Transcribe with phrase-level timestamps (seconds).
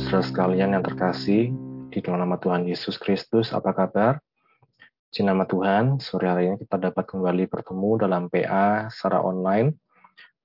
[0.00, 1.52] saudara sekalian yang terkasih,
[1.92, 4.16] di dalam nama Tuhan Yesus Kristus, apa kabar?
[5.12, 9.76] Di nama Tuhan, sore hari ini kita dapat kembali bertemu dalam PA secara online.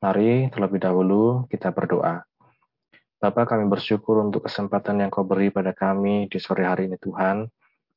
[0.04, 2.28] Mari terlebih dahulu kita berdoa.
[3.16, 7.48] Bapak kami bersyukur untuk kesempatan yang kau beri pada kami di sore hari ini Tuhan.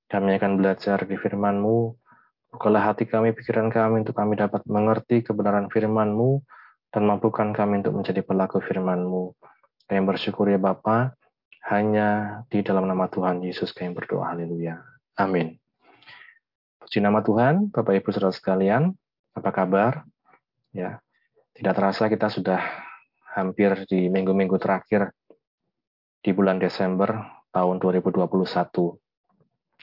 [0.07, 1.79] Kami akan belajar di firman-Mu.
[2.55, 6.39] Bukalah hati kami, pikiran kami untuk kami dapat mengerti kebenaran firman-Mu
[6.95, 9.35] dan mampukan kami untuk menjadi pelaku firman-Mu.
[9.89, 11.18] Kami bersyukur ya Bapa,
[11.69, 14.33] hanya di dalam nama Tuhan Yesus kami berdoa.
[14.33, 14.81] Haleluya.
[15.21, 15.61] Amin.
[16.81, 18.97] Puji nama Tuhan, Bapak Ibu Saudara sekalian,
[19.37, 20.09] apa kabar?
[20.73, 21.05] Ya,
[21.53, 22.65] tidak terasa kita sudah
[23.37, 25.13] hampir di minggu-minggu terakhir
[26.25, 27.21] di bulan Desember
[27.53, 28.25] tahun 2021.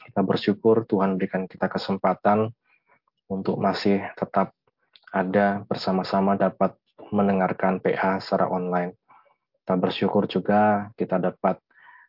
[0.09, 2.49] Kita bersyukur Tuhan berikan kita kesempatan
[3.30, 4.58] untuk masih tetap
[5.13, 6.73] ada bersama-sama dapat
[7.13, 8.97] mendengarkan PA secara online.
[9.61, 11.61] Kita bersyukur juga kita dapat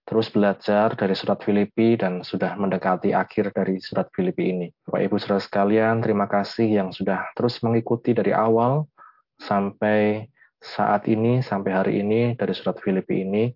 [0.06, 4.70] terus belajar dari surat Filipi dan sudah mendekati akhir dari surat Filipi ini.
[4.86, 8.86] Bapak Ibu Saudara sekalian, terima kasih yang sudah terus mengikuti dari awal
[9.42, 10.30] sampai
[10.62, 13.50] saat ini, sampai hari ini dari surat Filipi ini.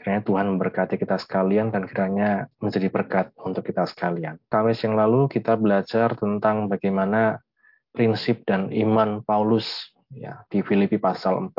[0.00, 4.40] Kiranya Tuhan memberkati kita sekalian dan kiranya menjadi berkat untuk kita sekalian.
[4.50, 7.38] Kamis yang lalu kita belajar tentang bagaimana
[7.92, 11.54] prinsip dan iman Paulus ya di Filipi pasal 4.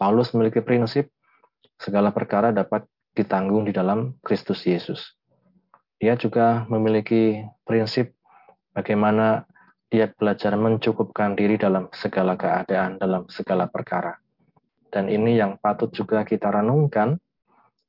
[0.00, 1.12] Paulus memiliki prinsip
[1.82, 2.86] segala perkara dapat
[3.18, 5.18] ditanggung di dalam Kristus Yesus.
[5.98, 8.14] Dia juga memiliki prinsip
[8.70, 9.42] bagaimana
[9.90, 14.16] dia belajar mencukupkan diri dalam segala keadaan, dalam segala perkara.
[14.88, 17.20] Dan ini yang patut juga kita renungkan,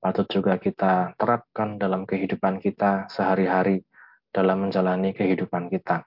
[0.03, 3.87] patut juga kita terapkan dalam kehidupan kita sehari-hari,
[4.35, 6.03] dalam menjalani kehidupan kita.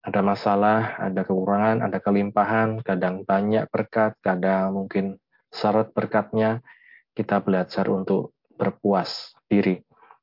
[0.00, 5.20] Ada masalah, ada kekurangan, ada kelimpahan, kadang banyak berkat, kadang mungkin
[5.52, 6.64] syarat berkatnya,
[7.20, 9.76] kita belajar untuk berpuas diri,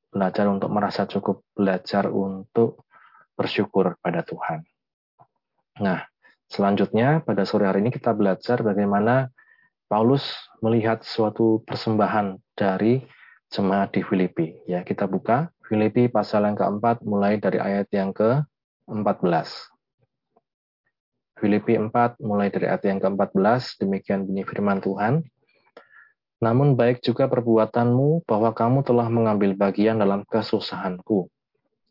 [0.09, 2.81] belajar untuk merasa cukup, belajar untuk
[3.37, 4.65] bersyukur pada Tuhan.
[5.77, 6.01] Nah,
[6.49, 9.29] selanjutnya pada sore hari ini kita belajar bagaimana
[9.85, 10.25] Paulus
[10.65, 13.05] melihat suatu persembahan dari
[13.53, 14.65] jemaat di Filipi.
[14.65, 19.69] Ya, kita buka Filipi pasal yang keempat mulai dari ayat yang ke-14.
[21.37, 25.21] Filipi 4 mulai dari ayat yang ke-14, demikian bunyi firman Tuhan.
[26.37, 31.25] Namun baik juga perbuatanmu bahwa kamu telah mengambil bagian dalam kesusahanku.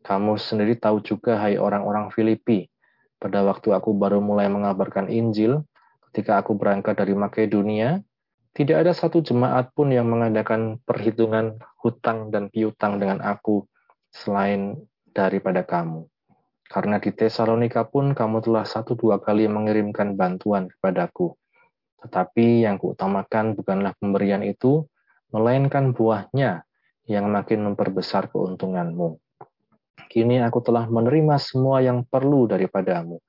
[0.07, 2.71] Kamu sendiri tahu juga, hai orang-orang Filipi,
[3.19, 5.67] pada waktu aku baru mulai mengabarkan Injil,
[6.09, 7.99] ketika aku berangkat dari Makedonia,
[8.55, 13.67] tidak ada satu jemaat pun yang mengadakan perhitungan hutang dan piutang dengan aku
[14.15, 14.79] selain
[15.11, 16.07] daripada kamu.
[16.71, 21.35] Karena di Tesalonika pun kamu telah satu dua kali mengirimkan bantuan kepadaku
[22.03, 24.85] tetapi yang kuutamakan bukanlah pemberian itu,
[25.33, 26.63] melainkan buahnya
[27.07, 29.17] yang makin memperbesar keuntunganmu.
[30.07, 33.19] Kini aku telah menerima semua yang perlu daripadamu.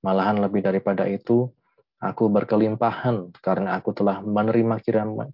[0.00, 1.52] Malahan lebih daripada itu,
[2.00, 4.80] aku berkelimpahan karena aku telah menerima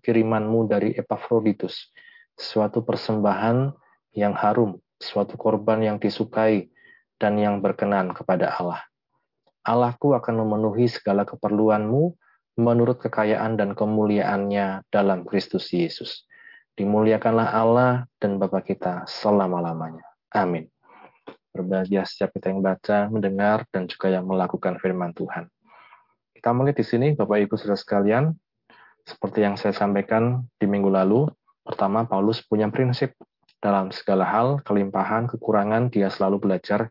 [0.03, 1.91] kirimanmu dari Epaphroditus,
[2.39, 3.71] suatu persembahan
[4.15, 6.71] yang harum, suatu korban yang disukai,
[7.21, 8.81] dan yang berkenan kepada Allah.
[9.61, 12.17] Allahku akan memenuhi segala keperluanmu
[12.59, 16.25] menurut kekayaan dan kemuliaannya dalam Kristus Yesus.
[16.75, 20.07] Dimuliakanlah Allah dan Bapa kita selama-lamanya.
[20.33, 20.71] Amin.
[21.51, 25.51] Berbahagia setiap kita yang baca, mendengar, dan juga yang melakukan firman Tuhan.
[26.31, 28.33] Kita melihat di sini, Bapak Ibu Saudara sekalian,
[29.05, 31.27] seperti yang saya sampaikan di minggu lalu,
[31.67, 33.19] pertama Paulus punya prinsip
[33.61, 36.89] dalam segala hal, kelimpahan, kekurangan, dia selalu belajar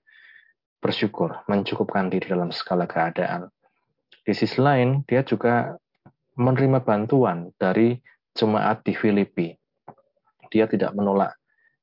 [0.83, 3.49] bersyukur, mencukupkan diri dalam segala keadaan.
[4.29, 5.73] Di sisi lain, dia juga
[6.37, 7.97] menerima bantuan dari
[8.37, 9.57] jemaat di Filipi.
[10.53, 11.33] Dia tidak menolak,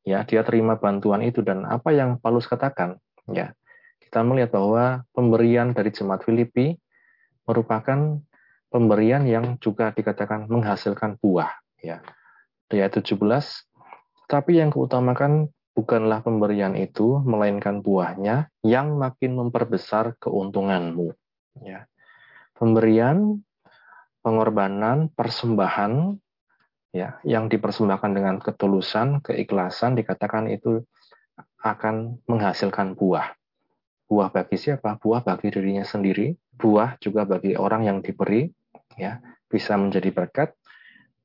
[0.06, 3.02] ya, dia terima bantuan itu dan apa yang Paulus katakan,
[3.34, 3.50] ya.
[3.98, 6.78] Kita melihat bahwa pemberian dari jemaat Filipi
[7.50, 8.22] merupakan
[8.70, 11.50] pemberian yang juga dikatakan menghasilkan buah,
[11.82, 11.98] ya.
[12.70, 13.10] Ayat 17,
[14.30, 21.10] tapi yang keutamakan bukanlah pemberian itu, melainkan buahnya yang makin memperbesar keuntunganmu.
[21.66, 21.90] Ya
[22.56, 23.40] pemberian,
[24.24, 26.16] pengorbanan, persembahan
[26.90, 30.82] ya yang dipersembahkan dengan ketulusan, keikhlasan dikatakan itu
[31.60, 33.36] akan menghasilkan buah.
[34.06, 34.96] Buah bagi siapa?
[35.02, 38.46] Buah bagi dirinya sendiri, buah juga bagi orang yang diberi
[38.96, 39.18] ya,
[39.50, 40.54] bisa menjadi berkat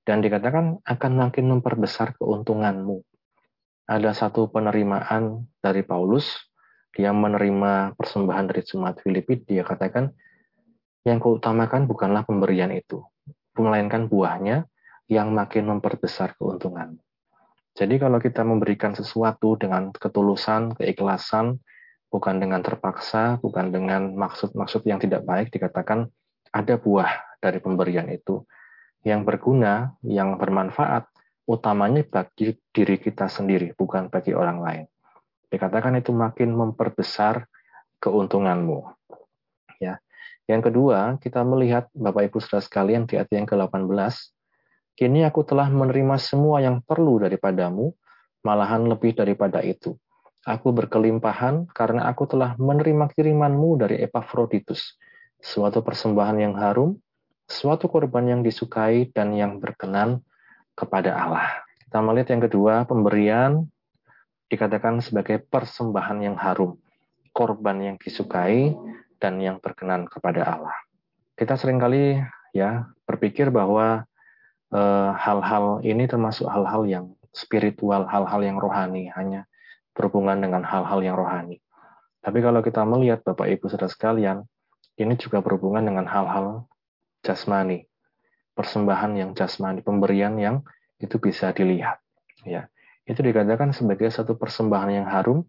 [0.02, 3.06] dan dikatakan akan makin memperbesar keuntunganmu.
[3.86, 6.26] Ada satu penerimaan dari Paulus,
[6.92, 10.12] dia menerima persembahan dari jemaat Filipi, dia katakan,
[11.08, 13.02] yang keutamakan bukanlah pemberian itu,
[13.58, 14.70] melainkan buahnya
[15.10, 17.02] yang makin memperbesar keuntungan.
[17.72, 21.60] Jadi kalau kita memberikan sesuatu dengan ketulusan, keikhlasan,
[22.12, 26.12] bukan dengan terpaksa, bukan dengan maksud-maksud yang tidak baik, dikatakan
[26.52, 28.44] ada buah dari pemberian itu
[29.02, 31.10] yang berguna, yang bermanfaat,
[31.50, 34.86] utamanya bagi diri kita sendiri, bukan bagi orang lain.
[35.50, 37.50] Dikatakan itu makin memperbesar
[37.98, 39.01] keuntunganmu.
[40.52, 40.60] Ya.
[40.60, 43.96] Yang kedua, kita melihat Bapak Ibu Saudara sekalian di ayat yang ke-18,
[44.92, 47.96] Kini aku telah menerima semua yang perlu daripadamu,
[48.44, 49.96] malahan lebih daripada itu.
[50.44, 55.00] Aku berkelimpahan karena aku telah menerima kirimanmu dari Epafroditus,
[55.40, 57.00] suatu persembahan yang harum,
[57.48, 60.20] suatu korban yang disukai dan yang berkenan
[60.76, 61.48] kepada Allah.
[61.88, 63.72] Kita melihat yang kedua, pemberian
[64.52, 66.76] dikatakan sebagai persembahan yang harum,
[67.32, 68.76] korban yang disukai
[69.22, 70.78] dan yang berkenan kepada Allah.
[71.38, 72.18] Kita sering kali
[72.52, 74.10] ya berpikir bahwa
[74.72, 79.44] Eh, hal-hal ini termasuk hal-hal yang spiritual, hal-hal yang rohani, hanya
[79.92, 81.60] berhubungan dengan hal-hal yang rohani.
[82.24, 84.48] Tapi kalau kita melihat Bapak Ibu Saudara sekalian,
[84.96, 86.72] ini juga berhubungan dengan hal-hal
[87.20, 87.84] jasmani,
[88.56, 90.64] persembahan yang jasmani, pemberian yang
[91.04, 92.00] itu bisa dilihat.
[92.48, 92.72] Ya,
[93.04, 95.44] itu dikatakan sebagai satu persembahan yang harum,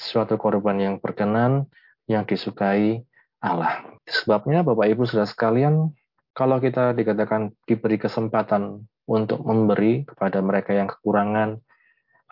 [0.00, 1.68] suatu korban yang berkenan,
[2.08, 3.04] yang disukai
[3.42, 3.82] Allah.
[4.06, 5.90] Sebabnya Bapak Ibu Saudara sekalian,
[6.32, 11.58] kalau kita dikatakan diberi kesempatan untuk memberi kepada mereka yang kekurangan,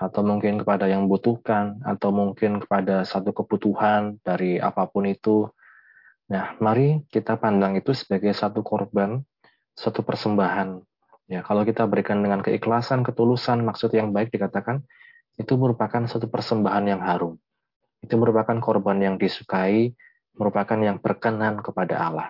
[0.01, 5.45] atau mungkin kepada yang membutuhkan, atau mungkin kepada satu kebutuhan dari apa pun itu,
[6.31, 9.21] nah mari kita pandang itu sebagai satu korban,
[9.77, 10.81] satu persembahan.
[11.29, 14.83] Ya, kalau kita berikan dengan keikhlasan, ketulusan, maksud yang baik dikatakan,
[15.37, 17.37] itu merupakan satu persembahan yang harum.
[18.01, 19.93] Itu merupakan korban yang disukai,
[20.41, 22.29] merupakan yang berkenan kepada Allah.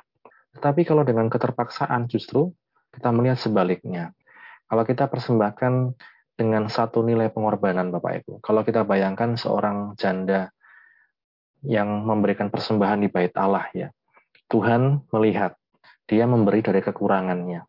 [0.59, 2.51] Tetapi kalau dengan keterpaksaan justru
[2.91, 4.11] kita melihat sebaliknya.
[4.67, 5.95] Kalau kita persembahkan
[6.35, 8.33] dengan satu nilai pengorbanan Bapak Ibu.
[8.43, 10.51] Kalau kita bayangkan seorang janda
[11.62, 13.89] yang memberikan persembahan di bait Allah ya.
[14.51, 15.55] Tuhan melihat
[16.11, 17.62] dia memberi dari kekurangannya.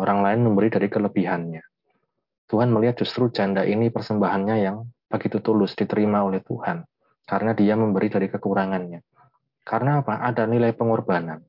[0.00, 1.60] Orang lain memberi dari kelebihannya.
[2.48, 6.88] Tuhan melihat justru janda ini persembahannya yang begitu tulus diterima oleh Tuhan.
[7.28, 9.11] Karena dia memberi dari kekurangannya.
[9.62, 10.20] Karena apa?
[10.22, 11.42] Ada nilai pengorbanan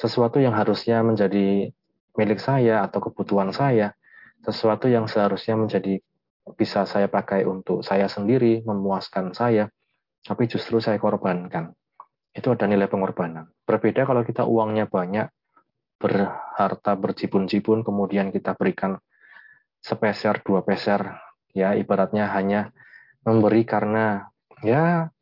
[0.00, 1.68] sesuatu yang harusnya menjadi
[2.16, 3.92] milik saya atau kebutuhan saya,
[4.40, 6.00] sesuatu yang seharusnya menjadi
[6.56, 9.68] bisa saya pakai untuk saya sendiri, memuaskan saya,
[10.24, 11.76] tapi justru saya korbankan.
[12.32, 13.52] Itu ada nilai pengorbanan.
[13.68, 15.28] Berbeda kalau kita uangnya banyak,
[16.00, 18.96] berharta berjibun-jibun, kemudian kita berikan
[19.84, 21.12] sepeser, dua peser,
[21.52, 22.72] ya ibaratnya hanya
[23.20, 24.32] memberi karena
[24.64, 25.12] ya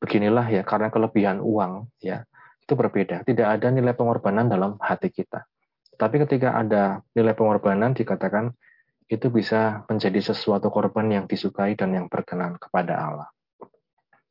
[0.00, 2.24] beginilah ya karena kelebihan uang ya
[2.66, 3.22] itu berbeda.
[3.22, 5.46] Tidak ada nilai pengorbanan dalam hati kita.
[5.96, 8.52] Tapi ketika ada nilai pengorbanan dikatakan
[9.06, 13.28] itu bisa menjadi sesuatu korban yang disukai dan yang berkenan kepada Allah.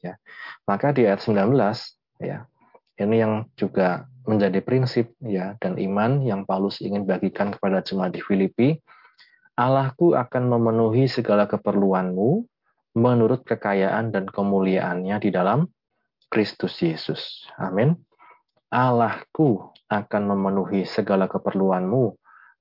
[0.04, 0.20] Ya.
[0.68, 1.56] Maka di ayat 19
[2.20, 2.46] ya,
[3.00, 8.22] ini yang juga menjadi prinsip ya dan iman yang Paulus ingin bagikan kepada jemaat di
[8.22, 8.76] Filipi.
[9.56, 12.44] Allahku akan memenuhi segala keperluanmu
[12.96, 15.68] menurut kekayaan dan kemuliaannya di dalam
[16.32, 17.44] Kristus Yesus.
[17.60, 18.00] Amin.
[18.72, 22.16] Allahku akan memenuhi segala keperluanmu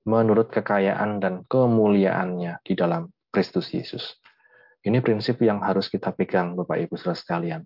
[0.05, 4.21] menurut kekayaan dan kemuliaannya di dalam Kristus Yesus.
[4.85, 7.63] Ini prinsip yang harus kita pegang Bapak Ibu Saudara sekalian.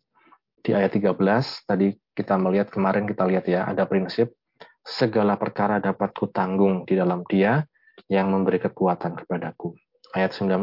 [0.63, 1.19] Di ayat 13
[1.67, 4.39] tadi kita melihat kemarin kita lihat ya ada prinsip
[4.87, 7.67] segala perkara dapat kutanggung di dalam Dia
[8.07, 9.75] yang memberi kekuatan kepadaku.
[10.15, 10.63] Ayat 19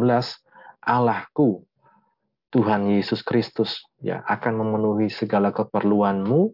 [0.79, 1.67] Allahku
[2.53, 6.53] Tuhan Yesus Kristus ya akan memenuhi segala keperluanmu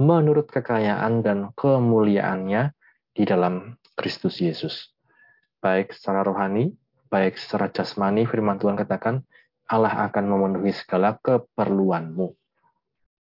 [0.00, 2.74] menurut kekayaan dan kemuliaannya
[3.14, 4.90] di dalam Kristus Yesus.
[5.62, 6.74] Baik secara rohani,
[7.08, 9.22] baik secara jasmani, firman Tuhan katakan,
[9.70, 12.36] Allah akan memenuhi segala keperluanmu.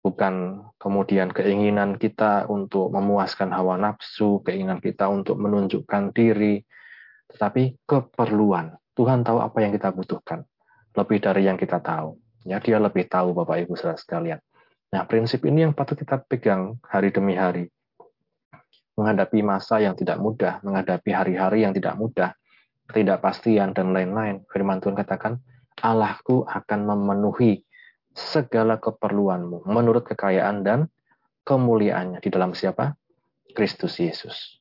[0.03, 0.35] Bukan
[0.77, 6.63] kemudian keinginan kita untuk memuaskan hawa nafsu, keinginan kita untuk menunjukkan diri,
[7.33, 8.77] tetapi keperluan.
[8.99, 10.43] Tuhan tahu apa yang kita butuhkan,
[10.97, 12.17] lebih dari yang kita tahu.
[12.47, 14.41] Ya, dia lebih tahu Bapak Ibu saudara sekalian.
[14.89, 17.69] Nah, prinsip ini yang patut kita pegang hari demi hari.
[18.97, 22.33] Menghadapi masa yang tidak mudah, menghadapi hari-hari yang tidak mudah,
[22.89, 24.43] ketidakpastian, dan lain-lain.
[24.49, 25.39] Firman Tuhan katakan,
[25.85, 27.63] Allahku akan memenuhi
[28.17, 30.91] segala keperluanmu menurut kekayaan dan
[31.47, 32.99] kemuliaannya di dalam siapa?
[33.55, 34.59] Kristus Yesus.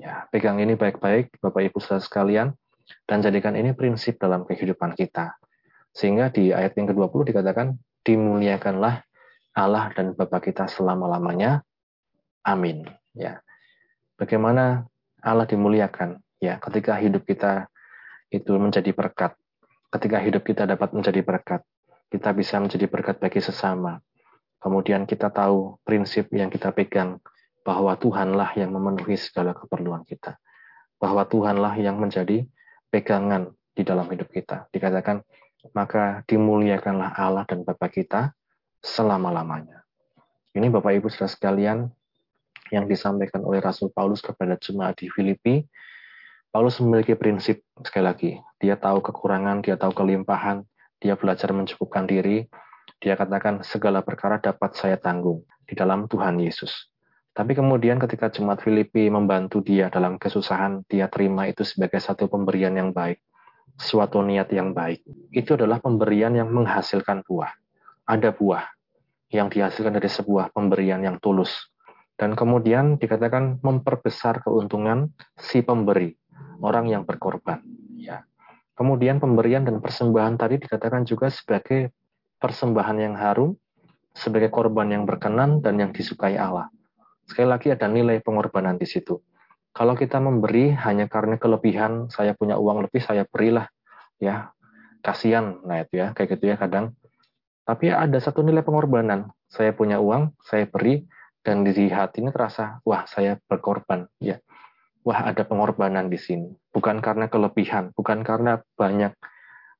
[0.00, 2.48] Ya, pegang ini baik-baik, Bapak Ibu saudara sekalian,
[3.04, 5.36] dan jadikan ini prinsip dalam kehidupan kita.
[5.90, 9.02] Sehingga di ayat yang ke-20 dikatakan, dimuliakanlah
[9.54, 11.66] Allah dan Bapa kita selama-lamanya.
[12.46, 12.86] Amin.
[13.12, 13.42] Ya.
[14.16, 14.86] Bagaimana
[15.20, 16.22] Allah dimuliakan?
[16.40, 17.68] Ya, ketika hidup kita
[18.32, 19.36] itu menjadi berkat,
[19.92, 21.60] ketika hidup kita dapat menjadi berkat,
[22.08, 24.00] kita bisa menjadi berkat bagi sesama.
[24.60, 27.20] Kemudian kita tahu prinsip yang kita pegang
[27.64, 30.36] bahwa Tuhanlah yang memenuhi segala keperluan kita.
[31.00, 32.44] Bahwa Tuhanlah yang menjadi
[32.92, 34.68] pegangan di dalam hidup kita.
[34.68, 35.24] Dikatakan,
[35.72, 38.32] maka dimuliakanlah Allah dan Bapa kita
[38.80, 39.84] selama-lamanya.
[40.56, 41.78] Ini Bapak Ibu saudara sekalian
[42.74, 45.62] yang disampaikan oleh Rasul Paulus kepada jemaat di Filipi.
[46.50, 50.66] Paulus memiliki prinsip, sekali lagi, dia tahu kekurangan, dia tahu kelimpahan,
[50.98, 52.50] dia belajar mencukupkan diri,
[52.98, 56.90] dia katakan segala perkara dapat saya tanggung di dalam Tuhan Yesus.
[57.30, 62.74] Tapi kemudian ketika jemaat Filipi membantu dia dalam kesusahan, dia terima itu sebagai satu pemberian
[62.74, 63.22] yang baik,
[63.80, 65.00] suatu niat yang baik.
[65.32, 67.48] Itu adalah pemberian yang menghasilkan buah.
[68.04, 68.68] Ada buah
[69.32, 71.72] yang dihasilkan dari sebuah pemberian yang tulus.
[72.20, 75.08] Dan kemudian dikatakan memperbesar keuntungan
[75.40, 76.12] si pemberi,
[76.60, 77.64] orang yang berkorban.
[77.96, 78.28] Ya.
[78.76, 81.96] Kemudian pemberian dan persembahan tadi dikatakan juga sebagai
[82.36, 83.56] persembahan yang harum,
[84.12, 86.68] sebagai korban yang berkenan dan yang disukai Allah.
[87.24, 89.16] Sekali lagi ada nilai pengorbanan di situ.
[89.70, 93.70] Kalau kita memberi hanya karena kelebihan, saya punya uang lebih, saya berilah.
[94.20, 94.52] Ya,
[95.00, 96.92] kasihan, nah itu ya, kayak gitu ya kadang.
[97.64, 99.30] Tapi ada satu nilai pengorbanan.
[99.46, 101.06] Saya punya uang, saya beri,
[101.40, 104.10] dan di hati ini terasa, wah saya berkorban.
[104.20, 104.42] Ya,
[105.06, 106.50] wah ada pengorbanan di sini.
[106.74, 109.14] Bukan karena kelebihan, bukan karena banyak,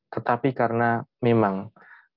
[0.09, 1.75] tetapi karena memang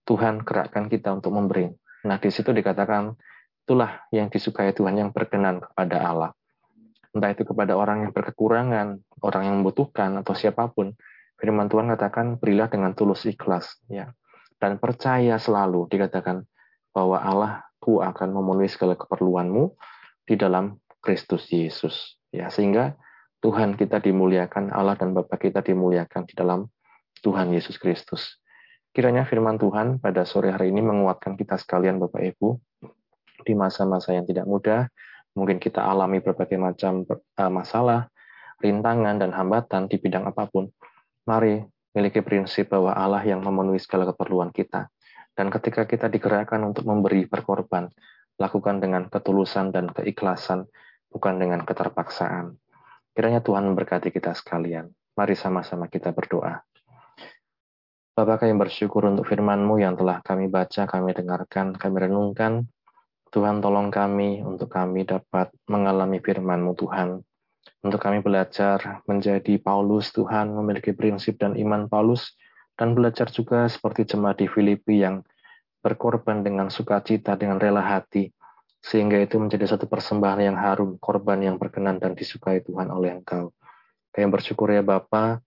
[0.08, 1.74] Tuhan gerakkan kita untuk memberi.
[2.06, 3.18] Nah, di situ dikatakan
[3.64, 6.32] Itulah yang disukai Tuhan yang berkenan kepada Allah.
[7.14, 10.98] Entah itu kepada orang yang berkekurangan, orang yang membutuhkan, atau siapa pun.
[11.38, 13.78] Firman Tuhan katakan, berilah dengan tulus ikhlas.
[13.86, 14.10] ya
[14.58, 16.42] Dan percaya selalu, dikatakan,
[16.90, 19.78] bahwa Allah ku akan memenuhi segala keperluanmu
[20.26, 22.18] di dalam Kristus Yesus.
[22.34, 22.98] Ya, sehingga
[23.44, 26.66] Tuhan kita dimuliakan, Allah dan Bapa kita dimuliakan di dalam
[27.22, 28.40] Tuhan Yesus Kristus.
[28.94, 32.58] Kiranya firman Tuhan pada sore hari ini menguatkan kita sekalian Bapak Ibu,
[33.44, 34.88] di masa-masa yang tidak mudah,
[35.34, 38.10] mungkin kita alami berbagai macam eh, masalah,
[38.62, 40.70] rintangan, dan hambatan di bidang apa pun.
[41.28, 41.62] Mari
[41.94, 44.90] miliki prinsip bahwa Allah yang memenuhi segala keperluan kita.
[45.34, 47.90] Dan ketika kita digerakkan untuk memberi berkorban,
[48.38, 50.70] lakukan dengan ketulusan dan keikhlasan,
[51.10, 52.58] bukan dengan keterpaksaan.
[53.14, 54.90] Kiranya Tuhan memberkati kita sekalian.
[55.14, 56.66] Mari sama-sama kita berdoa.
[58.14, 62.70] Bapak kami bersyukur untuk firman-Mu yang telah kami baca, kami dengarkan, kami renungkan.
[63.34, 67.18] Tuhan tolong kami untuk kami dapat mengalami firman-Mu Tuhan.
[67.82, 72.38] Untuk kami belajar menjadi Paulus Tuhan, memiliki prinsip dan iman Paulus,
[72.78, 75.26] dan belajar juga seperti jemaat di Filipi yang
[75.82, 78.30] berkorban dengan sukacita, dengan rela hati,
[78.86, 83.50] sehingga itu menjadi satu persembahan yang harum, korban yang berkenan dan disukai Tuhan oleh Engkau.
[84.14, 85.42] Kami bersyukur ya Bapa,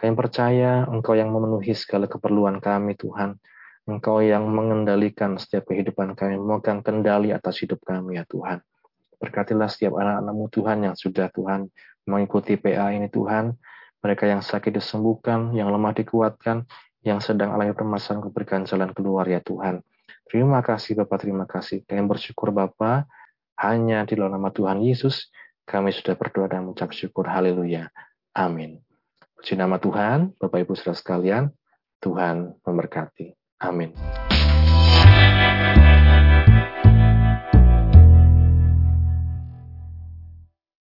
[0.00, 3.36] kami percaya Engkau yang memenuhi segala keperluan kami Tuhan,
[3.82, 8.62] Engkau yang mengendalikan setiap kehidupan kami, memegang kendali atas hidup kami ya Tuhan.
[9.18, 11.66] Berkatilah setiap anak-anakmu Tuhan yang sudah Tuhan
[12.06, 13.58] mengikuti PA ini Tuhan.
[14.02, 16.66] Mereka yang sakit disembuhkan, yang lemah dikuatkan,
[17.02, 19.82] yang sedang alami permasalahan keberikan jalan keluar ya Tuhan.
[20.30, 21.82] Terima kasih Bapak, terima kasih.
[21.82, 23.10] Kami bersyukur Bapak,
[23.58, 25.30] hanya di dalam nama Tuhan Yesus,
[25.66, 27.26] kami sudah berdoa dan mengucap syukur.
[27.26, 27.90] Haleluya.
[28.34, 28.82] Amin.
[29.38, 31.50] Puji nama Tuhan, Bapak Ibu saudara sekalian,
[31.98, 33.41] Tuhan memberkati.
[33.62, 33.92] Amin.